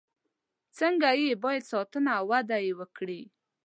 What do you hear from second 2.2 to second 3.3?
وده وکړي.